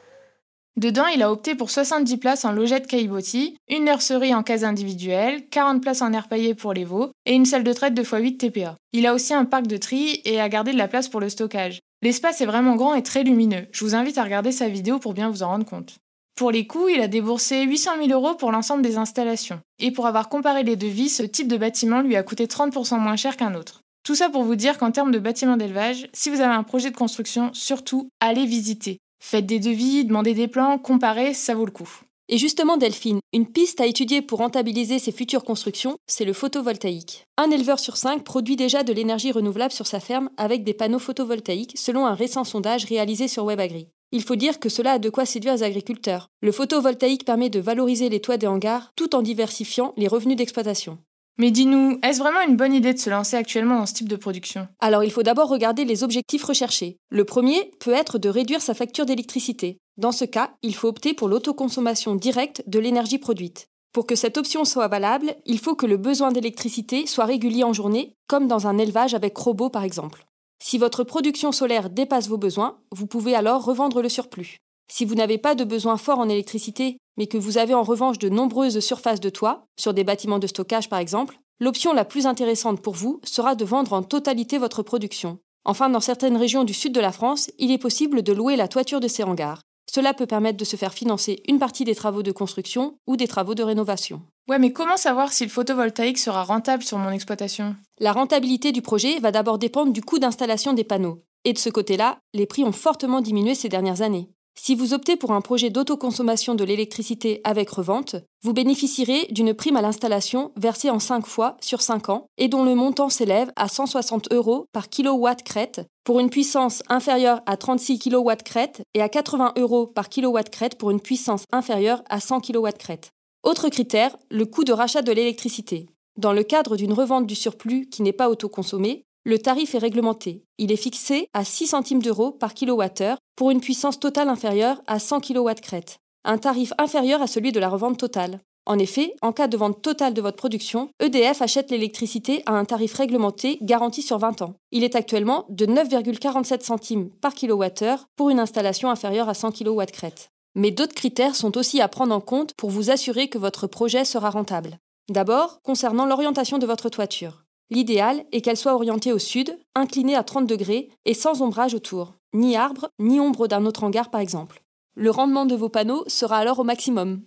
Dedans, 0.77 1.07
il 1.07 1.23
a 1.23 1.31
opté 1.31 1.55
pour 1.55 1.71
70 1.71 2.17
places 2.17 2.45
en 2.45 2.51
logette 2.51 2.85
caillebotis, 2.85 3.57
une 3.67 3.85
nurserie 3.85 4.35
en 4.35 4.43
case 4.43 4.63
individuelle, 4.63 5.47
40 5.49 5.81
places 5.81 6.03
en 6.03 6.13
air 6.13 6.27
paillé 6.27 6.53
pour 6.53 6.71
les 6.71 6.85
veaux 6.85 7.09
et 7.25 7.33
une 7.33 7.45
salle 7.45 7.63
de 7.63 7.73
traite 7.73 7.95
de 7.95 8.03
x8 8.03 8.37
TPA. 8.37 8.75
Il 8.93 9.07
a 9.07 9.15
aussi 9.15 9.33
un 9.33 9.45
parc 9.45 9.65
de 9.65 9.77
tri 9.77 10.21
et 10.23 10.39
a 10.39 10.49
gardé 10.49 10.73
de 10.73 10.77
la 10.77 10.87
place 10.87 11.09
pour 11.09 11.19
le 11.19 11.29
stockage. 11.29 11.79
L'espace 12.03 12.41
est 12.41 12.45
vraiment 12.45 12.75
grand 12.75 12.93
et 12.93 13.01
très 13.01 13.23
lumineux. 13.23 13.65
Je 13.71 13.83
vous 13.83 13.95
invite 13.95 14.19
à 14.19 14.23
regarder 14.23 14.51
sa 14.51 14.69
vidéo 14.69 14.99
pour 14.99 15.15
bien 15.15 15.31
vous 15.31 15.41
en 15.41 15.47
rendre 15.47 15.65
compte. 15.65 15.97
Pour 16.37 16.51
les 16.51 16.67
coûts, 16.67 16.87
il 16.87 17.01
a 17.01 17.07
déboursé 17.07 17.63
800 17.63 17.93
000 18.05 18.09
euros 18.11 18.35
pour 18.35 18.51
l'ensemble 18.51 18.83
des 18.83 18.97
installations. 18.97 19.59
Et 19.79 19.89
pour 19.89 20.05
avoir 20.05 20.29
comparé 20.29 20.61
les 20.61 20.75
devis, 20.75 21.09
ce 21.09 21.23
type 21.23 21.47
de 21.47 21.57
bâtiment 21.57 22.01
lui 22.01 22.15
a 22.15 22.21
coûté 22.21 22.45
30% 22.45 22.99
moins 22.99 23.15
cher 23.15 23.37
qu'un 23.37 23.55
autre. 23.55 23.81
Tout 24.03 24.13
ça 24.13 24.29
pour 24.29 24.43
vous 24.43 24.55
dire 24.55 24.77
qu'en 24.77 24.91
termes 24.91 25.09
de 25.09 25.17
bâtiment 25.17 25.57
d'élevage, 25.57 26.07
si 26.13 26.29
vous 26.29 26.39
avez 26.39 26.53
un 26.53 26.61
projet 26.61 26.91
de 26.91 26.95
construction, 26.95 27.49
surtout, 27.53 28.09
allez 28.19 28.45
visiter. 28.45 28.99
Faites 29.19 29.47
des 29.47 29.57
devis, 29.59 30.05
demandez 30.05 30.35
des 30.35 30.47
plans, 30.47 30.77
comparez, 30.77 31.33
ça 31.33 31.55
vaut 31.55 31.65
le 31.65 31.71
coup. 31.71 31.89
Et 32.29 32.37
justement, 32.37 32.77
Delphine, 32.77 33.19
une 33.33 33.47
piste 33.47 33.81
à 33.81 33.87
étudier 33.87 34.21
pour 34.21 34.37
rentabiliser 34.37 34.99
ses 34.99 35.11
futures 35.11 35.43
constructions, 35.43 35.97
c'est 36.05 36.25
le 36.25 36.33
photovoltaïque. 36.33 37.23
Un 37.37 37.49
éleveur 37.49 37.79
sur 37.79 37.97
cinq 37.97 38.23
produit 38.23 38.55
déjà 38.55 38.83
de 38.83 38.93
l'énergie 38.93 39.31
renouvelable 39.31 39.73
sur 39.73 39.87
sa 39.87 39.99
ferme 39.99 40.29
avec 40.37 40.63
des 40.63 40.75
panneaux 40.75 40.99
photovoltaïques, 40.99 41.79
selon 41.79 42.05
un 42.05 42.13
récent 42.13 42.43
sondage 42.43 42.85
réalisé 42.85 43.27
sur 43.27 43.43
WebAgri. 43.43 43.87
Il 44.11 44.23
faut 44.23 44.37
dire 44.37 44.59
que 44.59 44.69
cela 44.69 44.93
a 44.93 44.99
de 44.99 45.09
quoi 45.09 45.25
séduire 45.25 45.53
les 45.53 45.63
agriculteurs. 45.63 46.29
Le 46.41 46.53
photovoltaïque 46.53 47.25
permet 47.25 47.49
de 47.49 47.59
valoriser 47.59 48.07
les 48.07 48.21
toits 48.21 48.37
des 48.37 48.47
hangars 48.47 48.91
tout 48.95 49.15
en 49.15 49.21
diversifiant 49.21 49.93
les 49.97 50.07
revenus 50.07 50.37
d'exploitation. 50.37 50.97
Mais 51.39 51.51
dis-nous, 51.51 51.99
est-ce 52.01 52.19
vraiment 52.19 52.41
une 52.47 52.55
bonne 52.55 52.73
idée 52.73 52.93
de 52.93 52.99
se 52.99 53.09
lancer 53.09 53.35
actuellement 53.35 53.79
dans 53.79 53.85
ce 53.85 53.93
type 53.93 54.09
de 54.09 54.15
production? 54.15 54.67
Alors 54.79 55.03
il 55.03 55.11
faut 55.11 55.23
d'abord 55.23 55.49
regarder 55.49 55.85
les 55.85 56.03
objectifs 56.03 56.43
recherchés. 56.43 56.97
Le 57.09 57.25
premier 57.25 57.71
peut 57.79 57.91
être 57.91 58.17
de 58.17 58.29
réduire 58.29 58.61
sa 58.61 58.73
facture 58.73 59.05
d'électricité. 59.05 59.77
Dans 59.97 60.11
ce 60.11 60.25
cas, 60.25 60.51
il 60.63 60.73
faut 60.73 60.87
opter 60.87 61.13
pour 61.13 61.27
l'autoconsommation 61.27 62.15
directe 62.15 62.63
de 62.65 62.79
l'énergie 62.79 63.19
produite. 63.19 63.67
Pour 63.93 64.07
que 64.07 64.15
cette 64.15 64.37
option 64.37 64.63
soit 64.63 64.87
valable, 64.87 65.35
il 65.45 65.59
faut 65.59 65.75
que 65.75 65.85
le 65.85 65.97
besoin 65.97 66.31
d'électricité 66.31 67.05
soit 67.07 67.25
régulier 67.25 67.63
en 67.63 67.73
journée, 67.73 68.13
comme 68.27 68.47
dans 68.47 68.67
un 68.67 68.77
élevage 68.77 69.13
avec 69.13 69.37
robots 69.37 69.69
par 69.69 69.83
exemple. 69.83 70.25
Si 70.59 70.77
votre 70.77 71.03
production 71.03 71.51
solaire 71.51 71.89
dépasse 71.89 72.27
vos 72.27 72.37
besoins, 72.37 72.79
vous 72.91 73.07
pouvez 73.07 73.35
alors 73.35 73.63
revendre 73.63 74.01
le 74.01 74.09
surplus. 74.09 74.57
Si 74.89 75.05
vous 75.05 75.15
n'avez 75.15 75.37
pas 75.37 75.55
de 75.55 75.63
besoin 75.63 75.97
fort 75.97 76.19
en 76.19 76.29
électricité, 76.29 76.97
mais 77.17 77.27
que 77.27 77.37
vous 77.37 77.57
avez 77.57 77.73
en 77.73 77.83
revanche 77.83 78.19
de 78.19 78.29
nombreuses 78.29 78.79
surfaces 78.79 79.19
de 79.19 79.29
toit, 79.29 79.65
sur 79.77 79.93
des 79.93 80.03
bâtiments 80.03 80.39
de 80.39 80.47
stockage 80.47 80.89
par 80.89 80.99
exemple, 80.99 81.39
l'option 81.59 81.93
la 81.93 82.05
plus 82.05 82.25
intéressante 82.25 82.81
pour 82.81 82.93
vous 82.93 83.19
sera 83.23 83.55
de 83.55 83.65
vendre 83.65 83.93
en 83.93 84.03
totalité 84.03 84.57
votre 84.57 84.83
production. 84.83 85.39
Enfin, 85.65 85.89
dans 85.89 85.99
certaines 85.99 86.37
régions 86.37 86.63
du 86.63 86.73
sud 86.73 86.93
de 86.93 87.01
la 87.01 87.11
France, 87.11 87.51
il 87.57 87.71
est 87.71 87.77
possible 87.77 88.21
de 88.21 88.33
louer 88.33 88.55
la 88.55 88.69
toiture 88.69 89.01
de 89.01 89.07
ces 89.07 89.23
hangars. 89.23 89.61
Cela 89.91 90.13
peut 90.13 90.25
permettre 90.25 90.57
de 90.57 90.65
se 90.65 90.75
faire 90.75 90.93
financer 90.93 91.41
une 91.47 91.59
partie 91.59 91.83
des 91.83 91.95
travaux 91.95 92.23
de 92.23 92.31
construction 92.31 92.97
ou 93.07 93.17
des 93.17 93.27
travaux 93.27 93.55
de 93.55 93.63
rénovation. 93.63 94.21
Ouais, 94.47 94.59
mais 94.59 94.71
comment 94.71 94.95
savoir 94.95 95.33
si 95.33 95.43
le 95.43 95.49
photovoltaïque 95.49 96.17
sera 96.17 96.43
rentable 96.43 96.81
sur 96.81 96.97
mon 96.97 97.11
exploitation? 97.11 97.75
La 97.99 98.13
rentabilité 98.13 98.71
du 98.71 98.81
projet 98.81 99.19
va 99.19 99.33
d'abord 99.33 99.57
dépendre 99.57 99.91
du 99.91 100.01
coût 100.01 100.19
d'installation 100.19 100.71
des 100.71 100.85
panneaux. 100.85 101.21
Et 101.43 101.51
de 101.51 101.57
ce 101.57 101.69
côté-là, 101.69 102.19
les 102.33 102.45
prix 102.45 102.63
ont 102.63 102.71
fortement 102.71 103.19
diminué 103.19 103.55
ces 103.55 103.67
dernières 103.67 104.01
années. 104.01 104.29
Si 104.59 104.73
vous 104.73 104.93
optez 104.93 105.17
pour 105.17 105.33
un 105.33 105.41
projet 105.41 105.69
d'autoconsommation 105.69 106.55
de 106.55 106.63
l'électricité 106.63 107.41
avec 107.43 107.69
revente, 107.69 108.15
vous 108.41 108.53
bénéficierez 108.53 109.27
d'une 109.31 109.53
prime 109.53 109.75
à 109.75 109.81
l'installation 109.81 110.51
versée 110.55 110.89
en 110.89 110.99
5 110.99 111.27
fois 111.27 111.57
sur 111.61 111.81
5 111.81 112.09
ans 112.09 112.25
et 112.37 112.47
dont 112.47 112.63
le 112.63 112.73
montant 112.73 113.09
s'élève 113.09 113.51
à 113.57 113.67
160 113.67 114.31
euros 114.31 114.65
par 114.71 114.89
kilowatt 114.89 115.43
crête 115.43 115.81
pour 116.05 116.21
une 116.21 116.29
puissance 116.29 116.83
inférieure 116.87 117.41
à 117.45 117.57
36 117.57 117.99
kW 117.99 118.31
crête 118.43 118.81
et 118.93 119.01
à 119.01 119.09
80 119.09 119.53
euros 119.57 119.87
par 119.87 120.09
kilowatt 120.09 120.49
crête 120.49 120.77
pour 120.77 120.89
une 120.89 121.01
puissance 121.01 121.43
inférieure 121.51 122.01
à 122.09 122.19
100 122.19 122.39
kW 122.39 122.69
crête. 122.79 123.11
Autre 123.43 123.69
critère, 123.69 124.17
le 124.29 124.45
coût 124.45 124.63
de 124.63 124.73
rachat 124.73 125.01
de 125.01 125.11
l'électricité. 125.11 125.87
Dans 126.17 126.33
le 126.33 126.43
cadre 126.43 126.75
d'une 126.75 126.93
revente 126.93 127.27
du 127.27 127.35
surplus 127.35 127.87
qui 127.87 128.01
n'est 128.01 128.11
pas 128.11 128.29
autoconsommé, 128.29 129.03
le 129.23 129.39
tarif 129.39 129.75
est 129.75 129.79
réglementé. 129.79 130.43
Il 130.57 130.71
est 130.71 130.77
fixé 130.77 131.27
à 131.33 131.43
6 131.43 131.67
centimes 131.67 132.01
d'euros 132.01 132.31
par 132.31 132.53
kilowattheure 132.53 133.17
pour 133.35 133.51
une 133.51 133.61
puissance 133.61 133.99
totale 133.99 134.29
inférieure 134.29 134.81
à 134.87 134.99
100 134.99 135.21
kW 135.21 135.49
crête, 135.61 135.99
un 136.23 136.37
tarif 136.37 136.73
inférieur 136.77 137.21
à 137.21 137.27
celui 137.27 137.51
de 137.51 137.59
la 137.59 137.69
revente 137.69 137.99
totale. 137.99 138.39
En 138.65 138.79
effet, 138.79 139.15
en 139.21 139.31
cas 139.31 139.47
de 139.47 139.55
vente 139.55 139.81
totale 139.81 140.13
de 140.13 140.21
votre 140.21 140.35
production, 140.35 140.89
EDF 140.99 141.41
achète 141.41 141.71
l'électricité 141.71 142.43
à 142.47 142.53
un 142.53 142.65
tarif 142.65 142.93
réglementé 142.95 143.59
garanti 143.61 144.01
sur 144.01 144.17
20 144.17 144.41
ans. 144.41 144.55
Il 144.71 144.83
est 144.83 144.95
actuellement 144.95 145.45
de 145.49 145.65
9,47 145.65 146.63
centimes 146.63 147.09
par 147.21 147.33
kilowattheure 147.33 148.07
pour 148.17 148.29
une 148.29 148.39
installation 148.39 148.89
inférieure 148.89 149.29
à 149.29 149.33
100 149.33 149.51
kW 149.51 149.83
crête. 149.93 150.31
Mais 150.55 150.71
d'autres 150.71 150.95
critères 150.95 151.35
sont 151.35 151.57
aussi 151.57 151.81
à 151.81 151.87
prendre 151.87 152.15
en 152.15 152.21
compte 152.21 152.53
pour 152.55 152.69
vous 152.69 152.89
assurer 152.89 153.29
que 153.29 153.37
votre 153.37 153.67
projet 153.67 154.05
sera 154.05 154.29
rentable. 154.29 154.79
D'abord, 155.09 155.61
concernant 155.61 156.05
l'orientation 156.05 156.57
de 156.57 156.65
votre 156.65 156.89
toiture. 156.89 157.43
L'idéal 157.69 158.25
est 158.31 158.41
qu'elle 158.41 158.57
soit 158.57 158.73
orientée 158.73 159.13
au 159.13 159.19
sud, 159.19 159.57
inclinée 159.75 160.15
à 160.15 160.23
30 160.23 160.47
degrés 160.47 160.89
et 161.05 161.13
sans 161.13 161.41
ombrage 161.41 161.73
autour, 161.73 162.15
ni 162.33 162.55
arbre, 162.55 162.89
ni 162.99 163.19
ombre 163.19 163.47
d'un 163.47 163.65
autre 163.65 163.83
hangar 163.83 164.09
par 164.09 164.21
exemple. 164.21 164.63
Le 164.95 165.11
rendement 165.11 165.45
de 165.45 165.55
vos 165.55 165.69
panneaux 165.69 166.03
sera 166.07 166.37
alors 166.37 166.59
au 166.59 166.63
maximum. 166.63 167.21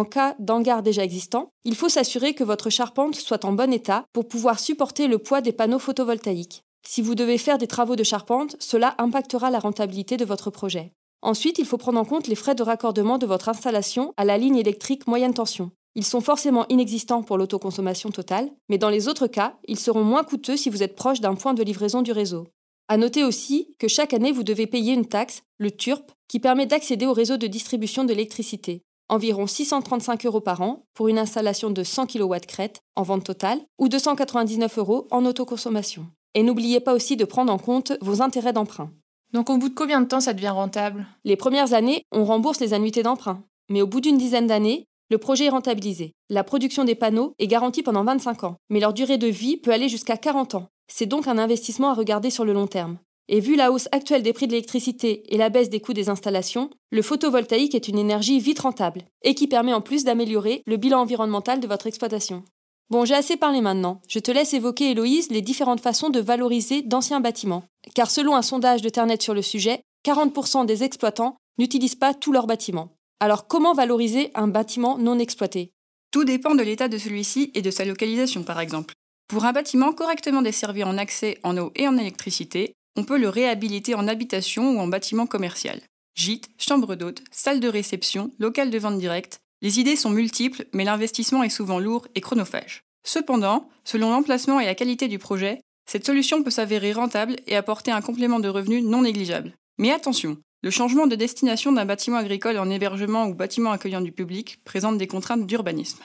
En 0.00 0.06
cas 0.06 0.34
d'hangar 0.38 0.82
déjà 0.82 1.04
existant, 1.04 1.52
il 1.66 1.74
faut 1.74 1.90
s'assurer 1.90 2.32
que 2.32 2.42
votre 2.42 2.70
charpente 2.70 3.16
soit 3.16 3.44
en 3.44 3.52
bon 3.52 3.70
état 3.70 4.06
pour 4.14 4.26
pouvoir 4.26 4.58
supporter 4.58 5.08
le 5.08 5.18
poids 5.18 5.42
des 5.42 5.52
panneaux 5.52 5.78
photovoltaïques. 5.78 6.64
Si 6.88 7.02
vous 7.02 7.14
devez 7.14 7.36
faire 7.36 7.58
des 7.58 7.66
travaux 7.66 7.96
de 7.96 8.02
charpente, 8.02 8.56
cela 8.60 8.94
impactera 8.96 9.50
la 9.50 9.58
rentabilité 9.58 10.16
de 10.16 10.24
votre 10.24 10.48
projet. 10.48 10.94
Ensuite, 11.20 11.58
il 11.58 11.66
faut 11.66 11.76
prendre 11.76 12.00
en 12.00 12.06
compte 12.06 12.28
les 12.28 12.34
frais 12.34 12.54
de 12.54 12.62
raccordement 12.62 13.18
de 13.18 13.26
votre 13.26 13.50
installation 13.50 14.14
à 14.16 14.24
la 14.24 14.38
ligne 14.38 14.56
électrique 14.56 15.06
moyenne 15.06 15.34
tension. 15.34 15.70
Ils 15.94 16.06
sont 16.06 16.22
forcément 16.22 16.64
inexistants 16.70 17.22
pour 17.22 17.36
l'autoconsommation 17.36 18.08
totale, 18.08 18.50
mais 18.70 18.78
dans 18.78 18.88
les 18.88 19.06
autres 19.06 19.26
cas, 19.26 19.58
ils 19.68 19.78
seront 19.78 20.02
moins 20.02 20.24
coûteux 20.24 20.56
si 20.56 20.70
vous 20.70 20.82
êtes 20.82 20.96
proche 20.96 21.20
d'un 21.20 21.34
point 21.34 21.52
de 21.52 21.62
livraison 21.62 22.00
du 22.00 22.12
réseau. 22.12 22.46
À 22.88 22.96
noter 22.96 23.22
aussi 23.22 23.74
que 23.78 23.86
chaque 23.86 24.14
année, 24.14 24.32
vous 24.32 24.44
devez 24.44 24.66
payer 24.66 24.94
une 24.94 25.04
taxe, 25.04 25.42
le 25.58 25.70
TURP, 25.70 26.10
qui 26.26 26.40
permet 26.40 26.64
d'accéder 26.64 27.04
au 27.04 27.12
réseau 27.12 27.36
de 27.36 27.46
distribution 27.46 28.04
d'électricité. 28.04 28.82
Environ 29.10 29.48
635 29.48 30.24
euros 30.24 30.40
par 30.40 30.60
an 30.60 30.84
pour 30.94 31.08
une 31.08 31.18
installation 31.18 31.70
de 31.70 31.82
100 31.82 32.06
kW 32.06 32.36
crête 32.46 32.78
en 32.94 33.02
vente 33.02 33.24
totale 33.24 33.58
ou 33.76 33.88
299 33.88 34.78
euros 34.78 35.08
en 35.10 35.26
autoconsommation. 35.26 36.06
Et 36.34 36.44
n'oubliez 36.44 36.78
pas 36.78 36.94
aussi 36.94 37.16
de 37.16 37.24
prendre 37.24 37.52
en 37.52 37.58
compte 37.58 37.92
vos 38.00 38.22
intérêts 38.22 38.52
d'emprunt. 38.52 38.92
Donc 39.32 39.50
au 39.50 39.56
bout 39.56 39.68
de 39.68 39.74
combien 39.74 40.00
de 40.00 40.06
temps 40.06 40.20
ça 40.20 40.32
devient 40.32 40.50
rentable? 40.50 41.08
Les 41.24 41.34
premières 41.34 41.72
années, 41.72 42.04
on 42.12 42.24
rembourse 42.24 42.60
les 42.60 42.72
annuités 42.72 43.02
d'emprunt. 43.02 43.42
Mais 43.68 43.82
au 43.82 43.88
bout 43.88 44.00
d'une 44.00 44.16
dizaine 44.16 44.46
d'années, 44.46 44.84
le 45.10 45.18
projet 45.18 45.46
est 45.46 45.50
rentabilisé. 45.50 46.12
La 46.28 46.44
production 46.44 46.84
des 46.84 46.94
panneaux 46.94 47.34
est 47.40 47.48
garantie 47.48 47.82
pendant 47.82 48.04
25 48.04 48.44
ans, 48.44 48.58
mais 48.68 48.78
leur 48.78 48.92
durée 48.92 49.18
de 49.18 49.26
vie 49.26 49.56
peut 49.56 49.72
aller 49.72 49.88
jusqu'à 49.88 50.18
40 50.18 50.54
ans. 50.54 50.68
C'est 50.86 51.06
donc 51.06 51.26
un 51.26 51.38
investissement 51.38 51.90
à 51.90 51.94
regarder 51.94 52.30
sur 52.30 52.44
le 52.44 52.52
long 52.52 52.68
terme. 52.68 52.98
Et 53.32 53.38
vu 53.38 53.54
la 53.54 53.70
hausse 53.70 53.88
actuelle 53.92 54.24
des 54.24 54.32
prix 54.32 54.48
de 54.48 54.52
l'électricité 54.52 55.22
et 55.32 55.38
la 55.38 55.50
baisse 55.50 55.70
des 55.70 55.78
coûts 55.78 55.92
des 55.92 56.08
installations, 56.08 56.68
le 56.90 57.00
photovoltaïque 57.00 57.76
est 57.76 57.86
une 57.86 57.96
énergie 57.96 58.40
vite 58.40 58.58
rentable 58.58 59.02
et 59.22 59.36
qui 59.36 59.46
permet 59.46 59.72
en 59.72 59.80
plus 59.80 60.02
d'améliorer 60.02 60.64
le 60.66 60.76
bilan 60.76 61.02
environnemental 61.02 61.60
de 61.60 61.68
votre 61.68 61.86
exploitation. 61.86 62.42
Bon, 62.90 63.04
j'ai 63.04 63.14
assez 63.14 63.36
parlé 63.36 63.60
maintenant. 63.60 64.02
Je 64.08 64.18
te 64.18 64.32
laisse 64.32 64.52
évoquer, 64.52 64.90
Héloïse, 64.90 65.30
les 65.30 65.42
différentes 65.42 65.80
façons 65.80 66.10
de 66.10 66.18
valoriser 66.18 66.82
d'anciens 66.82 67.20
bâtiments. 67.20 67.62
Car 67.94 68.10
selon 68.10 68.34
un 68.34 68.42
sondage 68.42 68.82
de 68.82 68.88
Ternet 68.88 69.22
sur 69.22 69.32
le 69.32 69.42
sujet, 69.42 69.80
40% 70.04 70.66
des 70.66 70.82
exploitants 70.82 71.36
n'utilisent 71.56 71.94
pas 71.94 72.14
tous 72.14 72.32
leurs 72.32 72.48
bâtiments. 72.48 72.96
Alors 73.20 73.46
comment 73.46 73.74
valoriser 73.74 74.32
un 74.34 74.48
bâtiment 74.48 74.98
non 74.98 75.20
exploité? 75.20 75.70
Tout 76.10 76.24
dépend 76.24 76.56
de 76.56 76.64
l'état 76.64 76.88
de 76.88 76.98
celui-ci 76.98 77.52
et 77.54 77.62
de 77.62 77.70
sa 77.70 77.84
localisation, 77.84 78.42
par 78.42 78.58
exemple. 78.58 78.92
Pour 79.28 79.44
un 79.44 79.52
bâtiment 79.52 79.92
correctement 79.92 80.42
desservi 80.42 80.82
en 80.82 80.98
accès 80.98 81.38
en 81.44 81.56
eau 81.58 81.70
et 81.76 81.86
en 81.86 81.96
électricité, 81.96 82.74
on 82.96 83.04
peut 83.04 83.18
le 83.18 83.28
réhabiliter 83.28 83.94
en 83.94 84.08
habitation 84.08 84.72
ou 84.72 84.78
en 84.78 84.86
bâtiment 84.86 85.26
commercial. 85.26 85.80
Gîte, 86.14 86.50
chambre 86.58 86.96
d'hôte, 86.96 87.22
salle 87.30 87.60
de 87.60 87.68
réception, 87.68 88.30
local 88.38 88.70
de 88.70 88.78
vente 88.78 88.98
directe, 88.98 89.40
les 89.62 89.78
idées 89.78 89.96
sont 89.96 90.10
multiples, 90.10 90.66
mais 90.72 90.84
l'investissement 90.84 91.42
est 91.42 91.50
souvent 91.50 91.78
lourd 91.78 92.06
et 92.14 92.20
chronophage. 92.20 92.82
Cependant, 93.04 93.68
selon 93.84 94.10
l'emplacement 94.10 94.60
et 94.60 94.66
la 94.66 94.74
qualité 94.74 95.08
du 95.08 95.18
projet, 95.18 95.60
cette 95.86 96.06
solution 96.06 96.42
peut 96.42 96.50
s'avérer 96.50 96.92
rentable 96.92 97.36
et 97.46 97.56
apporter 97.56 97.90
un 97.90 98.00
complément 98.00 98.40
de 98.40 98.48
revenus 98.48 98.84
non 98.84 99.02
négligeable. 99.02 99.54
Mais 99.78 99.90
attention, 99.90 100.38
le 100.62 100.70
changement 100.70 101.06
de 101.06 101.16
destination 101.16 101.72
d'un 101.72 101.84
bâtiment 101.84 102.18
agricole 102.18 102.58
en 102.58 102.70
hébergement 102.70 103.26
ou 103.26 103.34
bâtiment 103.34 103.72
accueillant 103.72 104.02
du 104.02 104.12
public 104.12 104.60
présente 104.64 104.98
des 104.98 105.06
contraintes 105.06 105.46
d'urbanisme. 105.46 106.00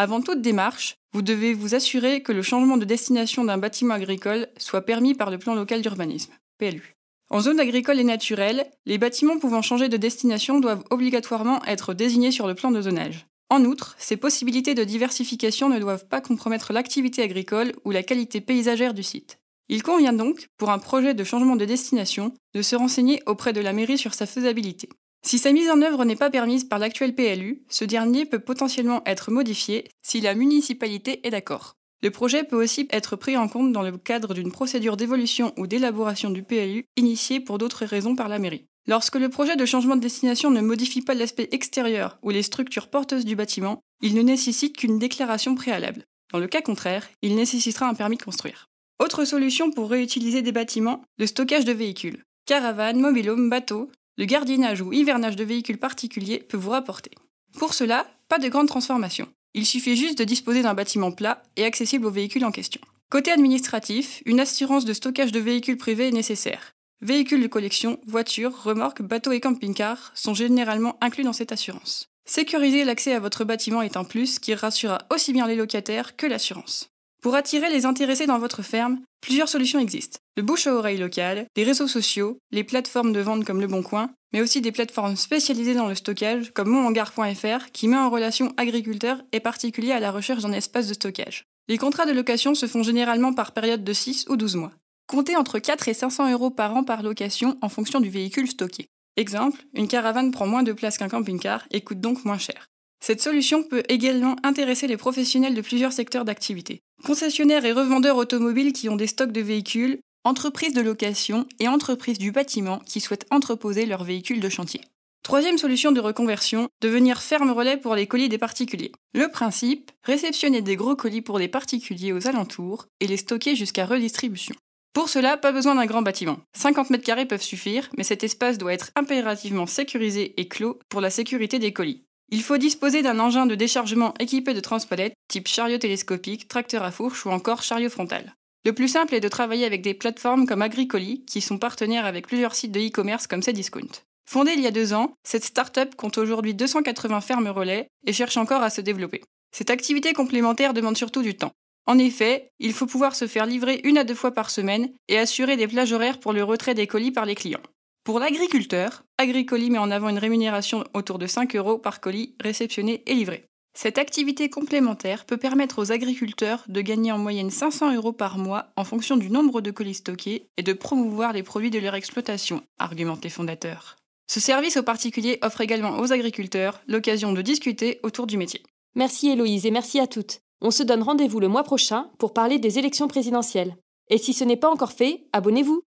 Avant 0.00 0.20
toute 0.20 0.42
démarche, 0.42 0.94
vous 1.12 1.22
devez 1.22 1.54
vous 1.54 1.74
assurer 1.74 2.22
que 2.22 2.30
le 2.30 2.42
changement 2.42 2.76
de 2.76 2.84
destination 2.84 3.42
d'un 3.42 3.58
bâtiment 3.58 3.94
agricole 3.94 4.46
soit 4.56 4.82
permis 4.82 5.12
par 5.12 5.28
le 5.28 5.38
plan 5.38 5.56
local 5.56 5.82
d'urbanisme, 5.82 6.32
PLU. 6.56 6.94
En 7.30 7.40
zone 7.40 7.58
agricole 7.58 7.98
et 7.98 8.04
naturelle, 8.04 8.70
les 8.86 8.96
bâtiments 8.96 9.40
pouvant 9.40 9.60
changer 9.60 9.88
de 9.88 9.96
destination 9.96 10.60
doivent 10.60 10.84
obligatoirement 10.90 11.64
être 11.64 11.94
désignés 11.94 12.30
sur 12.30 12.46
le 12.46 12.54
plan 12.54 12.70
de 12.70 12.80
zonage. 12.80 13.26
En 13.50 13.64
outre, 13.64 13.96
ces 13.98 14.16
possibilités 14.16 14.76
de 14.76 14.84
diversification 14.84 15.68
ne 15.68 15.80
doivent 15.80 16.06
pas 16.06 16.20
compromettre 16.20 16.72
l'activité 16.72 17.22
agricole 17.22 17.72
ou 17.84 17.90
la 17.90 18.04
qualité 18.04 18.40
paysagère 18.40 18.94
du 18.94 19.02
site. 19.02 19.40
Il 19.68 19.82
convient 19.82 20.12
donc, 20.12 20.46
pour 20.58 20.70
un 20.70 20.78
projet 20.78 21.14
de 21.14 21.24
changement 21.24 21.56
de 21.56 21.64
destination, 21.64 22.32
de 22.54 22.62
se 22.62 22.76
renseigner 22.76 23.20
auprès 23.26 23.52
de 23.52 23.60
la 23.60 23.72
mairie 23.72 23.98
sur 23.98 24.14
sa 24.14 24.26
faisabilité. 24.26 24.88
Si 25.22 25.38
sa 25.38 25.52
mise 25.52 25.70
en 25.70 25.82
œuvre 25.82 26.04
n'est 26.04 26.16
pas 26.16 26.30
permise 26.30 26.64
par 26.64 26.78
l'actuel 26.78 27.14
PLU, 27.14 27.62
ce 27.68 27.84
dernier 27.84 28.24
peut 28.24 28.38
potentiellement 28.38 29.02
être 29.04 29.30
modifié 29.30 29.88
si 30.02 30.20
la 30.20 30.34
municipalité 30.34 31.26
est 31.26 31.30
d'accord. 31.30 31.74
Le 32.00 32.10
projet 32.10 32.44
peut 32.44 32.62
aussi 32.62 32.86
être 32.90 33.16
pris 33.16 33.36
en 33.36 33.48
compte 33.48 33.72
dans 33.72 33.82
le 33.82 33.96
cadre 33.98 34.32
d'une 34.32 34.52
procédure 34.52 34.96
d'évolution 34.96 35.52
ou 35.56 35.66
d'élaboration 35.66 36.30
du 36.30 36.44
PLU 36.44 36.84
initiée 36.96 37.40
pour 37.40 37.58
d'autres 37.58 37.84
raisons 37.84 38.14
par 38.14 38.28
la 38.28 38.38
mairie. 38.38 38.66
Lorsque 38.86 39.16
le 39.16 39.28
projet 39.28 39.56
de 39.56 39.66
changement 39.66 39.96
de 39.96 40.00
destination 40.00 40.50
ne 40.50 40.60
modifie 40.60 41.02
pas 41.02 41.14
l'aspect 41.14 41.48
extérieur 41.50 42.18
ou 42.22 42.30
les 42.30 42.42
structures 42.42 42.88
porteuses 42.88 43.24
du 43.24 43.34
bâtiment, 43.36 43.80
il 44.00 44.14
ne 44.14 44.22
nécessite 44.22 44.76
qu'une 44.76 44.98
déclaration 44.98 45.56
préalable. 45.56 46.04
Dans 46.32 46.38
le 46.38 46.46
cas 46.46 46.62
contraire, 46.62 47.08
il 47.20 47.34
nécessitera 47.34 47.86
un 47.88 47.94
permis 47.94 48.16
de 48.16 48.22
construire. 48.22 48.68
Autre 49.00 49.24
solution 49.24 49.70
pour 49.70 49.90
réutiliser 49.90 50.40
des 50.40 50.52
bâtiments, 50.52 51.02
le 51.18 51.26
stockage 51.26 51.64
de 51.64 51.72
véhicules. 51.72 52.22
Caravanes, 52.46 53.00
mobilhomes, 53.00 53.50
bateaux, 53.50 53.90
le 54.18 54.24
gardiennage 54.24 54.82
ou 54.82 54.92
hivernage 54.92 55.36
de 55.36 55.44
véhicules 55.44 55.78
particuliers 55.78 56.40
peut 56.40 56.56
vous 56.56 56.70
rapporter. 56.70 57.12
Pour 57.56 57.72
cela, 57.72 58.06
pas 58.28 58.38
de 58.38 58.48
grande 58.48 58.66
transformation. 58.66 59.28
Il 59.54 59.64
suffit 59.64 59.96
juste 59.96 60.18
de 60.18 60.24
disposer 60.24 60.60
d'un 60.60 60.74
bâtiment 60.74 61.12
plat 61.12 61.42
et 61.56 61.64
accessible 61.64 62.04
aux 62.04 62.10
véhicules 62.10 62.44
en 62.44 62.50
question. 62.50 62.80
Côté 63.10 63.30
administratif, 63.30 64.22
une 64.26 64.40
assurance 64.40 64.84
de 64.84 64.92
stockage 64.92 65.32
de 65.32 65.38
véhicules 65.38 65.78
privés 65.78 66.08
est 66.08 66.12
nécessaire. 66.12 66.74
Véhicules 67.00 67.40
de 67.40 67.46
collection, 67.46 68.00
voitures, 68.06 68.64
remorques, 68.64 69.02
bateaux 69.02 69.32
et 69.32 69.40
camping-cars 69.40 70.10
sont 70.14 70.34
généralement 70.34 70.98
inclus 71.00 71.24
dans 71.24 71.32
cette 71.32 71.52
assurance. 71.52 72.08
Sécuriser 72.26 72.84
l'accès 72.84 73.14
à 73.14 73.20
votre 73.20 73.44
bâtiment 73.44 73.82
est 73.82 73.96
un 73.96 74.04
plus 74.04 74.40
qui 74.40 74.52
rassurera 74.52 74.98
aussi 75.14 75.32
bien 75.32 75.46
les 75.46 75.56
locataires 75.56 76.16
que 76.16 76.26
l'assurance. 76.26 76.90
Pour 77.20 77.34
attirer 77.34 77.68
les 77.68 77.84
intéressés 77.84 78.26
dans 78.26 78.38
votre 78.38 78.62
ferme, 78.62 79.00
plusieurs 79.20 79.48
solutions 79.48 79.80
existent. 79.80 80.18
Le 80.36 80.44
bouche 80.44 80.68
à 80.68 80.74
oreille 80.74 80.98
local, 80.98 81.46
des 81.56 81.64
réseaux 81.64 81.88
sociaux, 81.88 82.38
les 82.52 82.62
plateformes 82.62 83.12
de 83.12 83.20
vente 83.20 83.44
comme 83.44 83.60
Le 83.60 83.66
Bon 83.66 83.82
Coin, 83.82 84.10
mais 84.32 84.40
aussi 84.40 84.60
des 84.60 84.70
plateformes 84.70 85.16
spécialisées 85.16 85.74
dans 85.74 85.88
le 85.88 85.96
stockage 85.96 86.52
comme 86.52 86.68
monhangar.fr 86.68 87.72
qui 87.72 87.88
met 87.88 87.96
en 87.96 88.10
relation 88.10 88.52
agriculteurs 88.56 89.20
et 89.32 89.40
particuliers 89.40 89.92
à 89.92 90.00
la 90.00 90.12
recherche 90.12 90.42
d'un 90.42 90.52
espace 90.52 90.86
de 90.86 90.94
stockage. 90.94 91.44
Les 91.68 91.76
contrats 91.76 92.06
de 92.06 92.12
location 92.12 92.54
se 92.54 92.66
font 92.66 92.84
généralement 92.84 93.32
par 93.32 93.52
période 93.52 93.82
de 93.82 93.92
6 93.92 94.26
ou 94.28 94.36
12 94.36 94.56
mois. 94.56 94.72
Comptez 95.08 95.36
entre 95.36 95.58
4 95.58 95.88
et 95.88 95.94
500 95.94 96.30
euros 96.30 96.50
par 96.50 96.76
an 96.76 96.84
par 96.84 97.02
location 97.02 97.58
en 97.62 97.68
fonction 97.68 98.00
du 98.00 98.10
véhicule 98.10 98.48
stocké. 98.48 98.86
Exemple, 99.16 99.60
une 99.74 99.88
caravane 99.88 100.30
prend 100.30 100.46
moins 100.46 100.62
de 100.62 100.72
place 100.72 100.98
qu'un 100.98 101.08
camping-car 101.08 101.64
et 101.72 101.80
coûte 101.80 102.00
donc 102.00 102.24
moins 102.24 102.38
cher. 102.38 102.68
Cette 103.00 103.22
solution 103.22 103.64
peut 103.64 103.82
également 103.88 104.36
intéresser 104.44 104.86
les 104.86 104.96
professionnels 104.96 105.54
de 105.54 105.60
plusieurs 105.60 105.92
secteurs 105.92 106.24
d'activité. 106.24 106.80
Concessionnaires 107.04 107.64
et 107.64 107.72
revendeurs 107.72 108.16
automobiles 108.16 108.72
qui 108.72 108.88
ont 108.88 108.96
des 108.96 109.06
stocks 109.06 109.32
de 109.32 109.40
véhicules, 109.40 110.00
entreprises 110.24 110.74
de 110.74 110.80
location 110.80 111.46
et 111.58 111.68
entreprises 111.68 112.18
du 112.18 112.32
bâtiment 112.32 112.80
qui 112.86 113.00
souhaitent 113.00 113.26
entreposer 113.30 113.86
leurs 113.86 114.04
véhicules 114.04 114.40
de 114.40 114.48
chantier. 114.48 114.80
Troisième 115.22 115.58
solution 115.58 115.92
de 115.92 116.00
reconversion, 116.00 116.68
devenir 116.80 117.20
ferme 117.20 117.50
relais 117.50 117.76
pour 117.76 117.94
les 117.94 118.06
colis 118.06 118.28
des 118.28 118.38
particuliers. 118.38 118.92
Le 119.14 119.28
principe, 119.28 119.90
réceptionner 120.02 120.62
des 120.62 120.76
gros 120.76 120.96
colis 120.96 121.22
pour 121.22 121.38
des 121.38 121.48
particuliers 121.48 122.12
aux 122.12 122.26
alentours 122.26 122.86
et 123.00 123.06
les 123.06 123.16
stocker 123.16 123.54
jusqu'à 123.54 123.84
redistribution. 123.84 124.54
Pour 124.94 125.08
cela, 125.08 125.36
pas 125.36 125.52
besoin 125.52 125.74
d'un 125.74 125.86
grand 125.86 126.02
bâtiment. 126.02 126.38
50 126.56 126.90
mètres 126.90 127.04
carrés 127.04 127.26
peuvent 127.26 127.42
suffire, 127.42 127.88
mais 127.96 128.04
cet 128.04 128.24
espace 128.24 128.58
doit 128.58 128.72
être 128.72 128.90
impérativement 128.96 129.66
sécurisé 129.66 130.34
et 130.40 130.48
clos 130.48 130.78
pour 130.88 131.00
la 131.00 131.10
sécurité 131.10 131.58
des 131.58 131.72
colis. 131.72 132.04
Il 132.30 132.42
faut 132.42 132.58
disposer 132.58 133.00
d'un 133.00 133.20
engin 133.20 133.46
de 133.46 133.54
déchargement 133.54 134.12
équipé 134.20 134.52
de 134.52 134.60
transpalettes, 134.60 135.14
type 135.28 135.48
chariot 135.48 135.78
télescopique, 135.78 136.46
tracteur 136.46 136.82
à 136.82 136.90
fourche 136.90 137.24
ou 137.24 137.30
encore 137.30 137.62
chariot 137.62 137.88
frontal. 137.88 138.34
Le 138.66 138.74
plus 138.74 138.88
simple 138.88 139.14
est 139.14 139.20
de 139.20 139.28
travailler 139.28 139.64
avec 139.64 139.80
des 139.80 139.94
plateformes 139.94 140.46
comme 140.46 140.60
Agricoli, 140.60 141.24
qui 141.24 141.40
sont 141.40 141.56
partenaires 141.56 142.04
avec 142.04 142.26
plusieurs 142.26 142.54
sites 142.54 142.72
de 142.72 142.80
e-commerce 142.80 143.26
comme 143.26 143.42
Cdiscount. 143.42 144.02
Fondée 144.28 144.52
il 144.52 144.60
y 144.60 144.66
a 144.66 144.70
deux 144.70 144.92
ans, 144.92 145.14
cette 145.24 145.44
start-up 145.44 145.94
compte 145.94 146.18
aujourd'hui 146.18 146.52
280 146.52 147.22
fermes 147.22 147.48
relais 147.48 147.88
et 148.06 148.12
cherche 148.12 148.36
encore 148.36 148.62
à 148.62 148.68
se 148.68 148.82
développer. 148.82 149.22
Cette 149.56 149.70
activité 149.70 150.12
complémentaire 150.12 150.74
demande 150.74 150.98
surtout 150.98 151.22
du 151.22 151.34
temps. 151.34 151.52
En 151.86 151.98
effet, 151.98 152.50
il 152.58 152.74
faut 152.74 152.84
pouvoir 152.84 153.14
se 153.14 153.26
faire 153.26 153.46
livrer 153.46 153.80
une 153.84 153.96
à 153.96 154.04
deux 154.04 154.14
fois 154.14 154.32
par 154.32 154.50
semaine 154.50 154.90
et 155.08 155.18
assurer 155.18 155.56
des 155.56 155.66
plages 155.66 155.94
horaires 155.94 156.20
pour 156.20 156.34
le 156.34 156.44
retrait 156.44 156.74
des 156.74 156.86
colis 156.86 157.10
par 157.10 157.24
les 157.24 157.34
clients. 157.34 157.62
Pour 158.08 158.20
l'agriculteur, 158.20 159.04
Agricoli 159.18 159.68
met 159.68 159.76
en 159.76 159.90
avant 159.90 160.08
une 160.08 160.16
rémunération 160.16 160.82
autour 160.94 161.18
de 161.18 161.26
5 161.26 161.54
euros 161.56 161.76
par 161.76 162.00
colis 162.00 162.34
réceptionné 162.40 163.02
et 163.04 163.12
livré. 163.12 163.44
Cette 163.74 163.98
activité 163.98 164.48
complémentaire 164.48 165.26
peut 165.26 165.36
permettre 165.36 165.78
aux 165.78 165.92
agriculteurs 165.92 166.64
de 166.68 166.80
gagner 166.80 167.12
en 167.12 167.18
moyenne 167.18 167.50
500 167.50 167.94
euros 167.94 168.14
par 168.14 168.38
mois 168.38 168.72
en 168.76 168.84
fonction 168.84 169.18
du 169.18 169.28
nombre 169.28 169.60
de 169.60 169.70
colis 169.70 169.92
stockés 169.92 170.48
et 170.56 170.62
de 170.62 170.72
promouvoir 170.72 171.34
les 171.34 171.42
produits 171.42 171.68
de 171.68 171.80
leur 171.80 171.94
exploitation, 171.94 172.62
argumentent 172.78 173.24
les 173.24 173.28
fondateurs. 173.28 173.96
Ce 174.26 174.40
service 174.40 174.78
aux 174.78 174.82
particuliers 174.82 175.38
offre 175.42 175.60
également 175.60 175.98
aux 175.98 176.10
agriculteurs 176.10 176.80
l'occasion 176.86 177.34
de 177.34 177.42
discuter 177.42 178.00
autour 178.04 178.26
du 178.26 178.38
métier. 178.38 178.62
Merci 178.94 179.28
Héloïse 179.28 179.66
et 179.66 179.70
merci 179.70 180.00
à 180.00 180.06
toutes. 180.06 180.40
On 180.62 180.70
se 180.70 180.82
donne 180.82 181.02
rendez-vous 181.02 181.40
le 181.40 181.48
mois 181.48 181.62
prochain 181.62 182.08
pour 182.18 182.32
parler 182.32 182.58
des 182.58 182.78
élections 182.78 183.06
présidentielles. 183.06 183.76
Et 184.08 184.16
si 184.16 184.32
ce 184.32 184.44
n'est 184.44 184.56
pas 184.56 184.70
encore 184.70 184.92
fait, 184.92 185.26
abonnez-vous 185.34 185.82